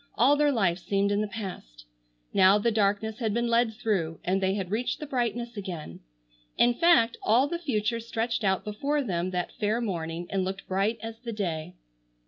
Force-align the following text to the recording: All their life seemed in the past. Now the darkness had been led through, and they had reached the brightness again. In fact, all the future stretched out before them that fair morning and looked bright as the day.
All 0.15 0.35
their 0.35 0.51
life 0.51 0.79
seemed 0.79 1.11
in 1.11 1.21
the 1.21 1.27
past. 1.27 1.85
Now 2.33 2.57
the 2.57 2.71
darkness 2.71 3.19
had 3.19 3.35
been 3.35 3.45
led 3.47 3.75
through, 3.75 4.19
and 4.23 4.41
they 4.41 4.55
had 4.55 4.71
reached 4.71 4.99
the 4.99 5.05
brightness 5.05 5.55
again. 5.55 5.99
In 6.57 6.73
fact, 6.73 7.17
all 7.21 7.47
the 7.47 7.59
future 7.59 7.99
stretched 7.99 8.43
out 8.43 8.63
before 8.63 9.03
them 9.03 9.29
that 9.29 9.51
fair 9.59 9.79
morning 9.79 10.25
and 10.31 10.43
looked 10.43 10.67
bright 10.67 10.97
as 11.03 11.19
the 11.19 11.31
day. 11.33 11.75